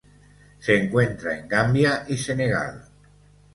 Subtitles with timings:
[0.57, 2.87] Se encuentra en Gambia y Senegal.